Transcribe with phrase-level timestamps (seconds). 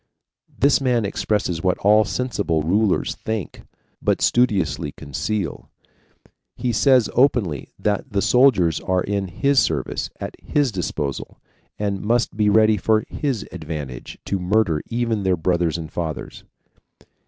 [0.49, 3.61] This man expresses what all sensible rulers think,
[4.01, 5.69] but studiously conceal.
[6.55, 11.39] He says openly that the soldiers are in HIS service, at HIS disposal,
[11.77, 16.45] and must be ready for HIS advantage to murder even their brothers and fathers.